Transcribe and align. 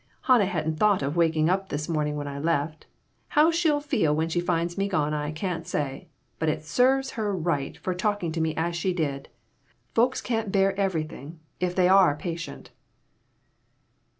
"Hannah 0.21 0.47
hadn't 0.47 0.77
thought 0.79 1.03
of 1.03 1.15
waking 1.15 1.47
up 1.47 1.69
this 1.69 1.87
morning 1.87 2.15
when 2.15 2.27
I 2.27 2.39
left. 2.39 2.87
How 3.27 3.51
she'll 3.51 3.79
feel 3.79 4.15
when 4.15 4.29
she 4.29 4.39
finds 4.41 4.75
me 4.75 4.87
gone 4.87 5.13
I 5.13 5.31
can't 5.31 5.67
say. 5.67 6.07
But 6.39 6.49
it 6.49 6.65
serves 6.65 7.11
her 7.11 7.35
right 7.37 7.77
for 7.77 7.93
talking 7.93 8.31
to 8.31 8.41
me 8.41 8.55
as 8.55 8.75
she 8.75 8.93
did. 8.93 9.29
Folks 9.93 10.19
can't 10.19 10.51
bear 10.51 10.75
everything, 10.75 11.39
if 11.59 11.75
they 11.75 11.87
are 11.87 12.15
patient." 12.15 12.71